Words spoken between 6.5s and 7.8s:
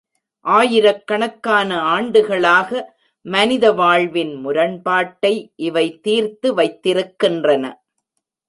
வைத்திருக்கின்றன.